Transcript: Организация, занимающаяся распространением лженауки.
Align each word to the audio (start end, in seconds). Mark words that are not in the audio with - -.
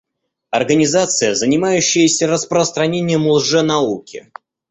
Организация, 0.49 1.35
занимающаяся 1.35 2.25
распространением 2.25 3.27
лженауки. 3.27 4.31